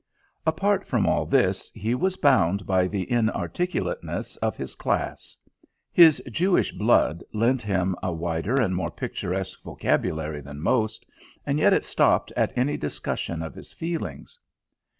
[0.47, 5.37] Apart from all this, he was bound by the inarticulateness of his class.
[5.91, 11.05] His Jewish blood lent him a wider and more picturesque vocabulary than most,
[11.45, 14.39] and yet it stopped at any discussion of his feelings.